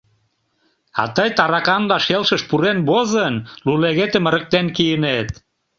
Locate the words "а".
1.01-1.03